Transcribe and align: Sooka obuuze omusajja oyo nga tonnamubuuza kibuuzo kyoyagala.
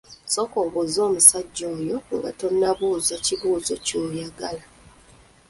Sooka 0.33 0.57
obuuze 0.65 0.99
omusajja 1.09 1.65
oyo 1.77 1.95
nga 2.17 2.31
tonnamubuuza 2.39 3.15
kibuuzo 3.25 3.75
kyoyagala. 3.85 4.63